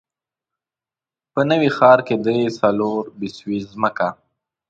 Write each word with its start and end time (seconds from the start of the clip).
په 1.33 1.41
نوي 1.49 1.69
ښار 1.77 1.99
کې 2.07 2.15
درې، 2.25 2.43
څلور 2.59 3.01
بسوې 3.19 3.57
ځمکه. 3.71 4.09